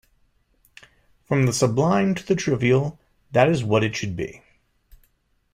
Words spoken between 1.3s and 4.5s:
the sublime to the trivial, that is what it should be.